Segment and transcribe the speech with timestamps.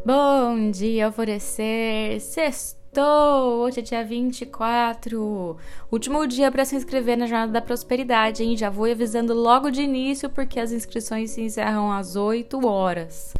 [0.00, 3.60] Bom dia, alvorecer, sextou!
[3.60, 5.56] Hoje é dia 24,
[5.92, 8.56] último dia para se inscrever na Jornada da Prosperidade, hein?
[8.56, 13.32] Já vou avisando logo de início porque as inscrições se encerram às 8 horas.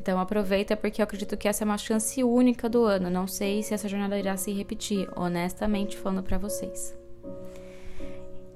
[0.00, 3.08] Então aproveita porque eu acredito que essa é uma chance única do ano.
[3.08, 6.98] Não sei se essa jornada irá se repetir, honestamente falando para vocês.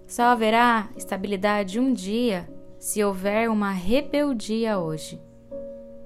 [0.09, 2.49] Só haverá estabilidade um dia
[2.79, 5.21] se houver uma rebeldia hoje.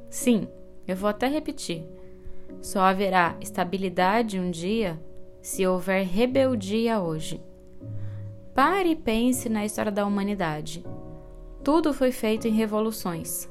[0.09, 0.49] Sim,
[0.89, 1.85] eu vou até repetir.
[2.63, 4.99] Só haverá estabilidade um dia
[5.43, 7.43] se houver rebeldia hoje.
[8.55, 10.85] Pare e pense na história da humanidade.
[11.63, 13.49] Tudo foi feito em revoluções.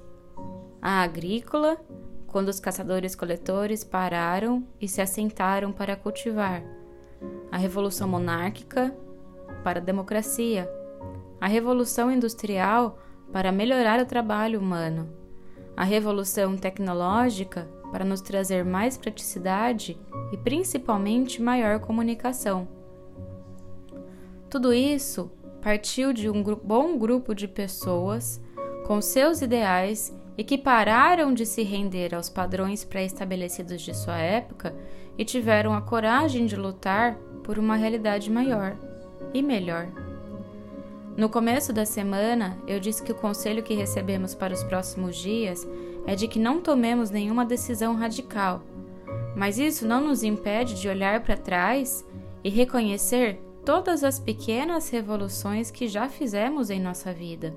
[0.81, 1.77] A agrícola,
[2.25, 6.63] quando os caçadores-coletores pararam e se assentaram para cultivar.
[7.51, 8.93] A revolução monárquica,
[9.63, 10.69] para a democracia.
[11.39, 12.97] A revolução industrial,
[13.31, 15.26] para melhorar o trabalho humano
[15.77, 19.95] a revolução tecnológica para nos trazer mais praticidade
[20.31, 22.67] e principalmente maior comunicação.
[24.49, 28.41] Tudo isso partiu de um bom grupo de pessoas
[28.87, 34.75] com seus ideais e que pararam de se render aos padrões pré-estabelecidos de sua época
[35.17, 38.75] e tiveram a coragem de lutar por uma realidade maior
[39.33, 40.06] e melhor.
[41.17, 45.67] No começo da semana, eu disse que o conselho que recebemos para os próximos dias
[46.05, 48.61] é de que não tomemos nenhuma decisão radical,
[49.35, 52.05] mas isso não nos impede de olhar para trás
[52.43, 57.51] e reconhecer todas as pequenas revoluções que já fizemos em nossa vida.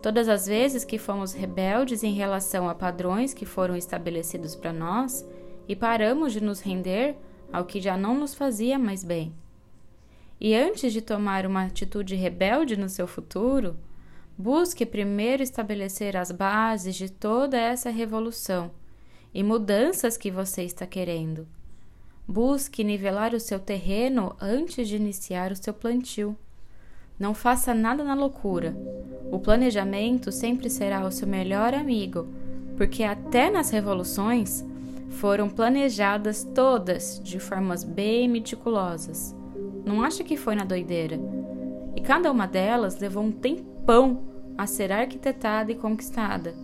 [0.00, 5.26] Todas as vezes que fomos rebeldes em relação a padrões que foram estabelecidos para nós
[5.66, 7.16] e paramos de nos render
[7.52, 9.34] ao que já não nos fazia mais bem.
[10.40, 13.76] E antes de tomar uma atitude rebelde no seu futuro,
[14.36, 18.70] busque primeiro estabelecer as bases de toda essa revolução
[19.34, 21.46] e mudanças que você está querendo.
[22.26, 26.36] Busque nivelar o seu terreno antes de iniciar o seu plantio.
[27.18, 28.76] Não faça nada na loucura.
[29.32, 32.28] O planejamento sempre será o seu melhor amigo,
[32.76, 34.64] porque até nas revoluções
[35.08, 39.37] foram planejadas todas de formas bem meticulosas.
[39.88, 41.18] Não acha que foi na doideira?
[41.96, 44.22] E cada uma delas levou um tempão
[44.58, 46.54] a ser arquitetada e conquistada.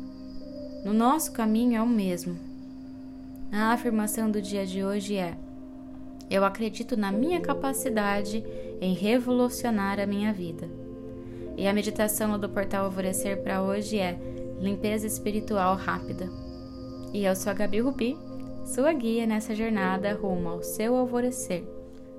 [0.85, 2.37] No nosso caminho é o mesmo.
[3.51, 5.39] A afirmação do dia de hoje é:
[6.29, 8.45] Eu acredito na minha capacidade
[8.79, 10.69] em revolucionar a minha vida.
[11.56, 14.19] E a meditação do portal Alvorecer para hoje é
[14.61, 16.29] Limpeza Espiritual Rápida.
[17.11, 18.19] E eu sou a Gabi Rubi,
[18.67, 21.65] sua guia nessa jornada rumo ao seu alvorecer.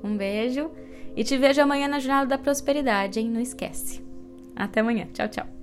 [0.04, 0.72] Um beijo
[1.16, 3.30] e te vejo amanhã na Jornada da Prosperidade, hein?
[3.30, 4.04] Não esquece.
[4.56, 5.08] Até amanhã.
[5.14, 5.55] Tchau, tchau.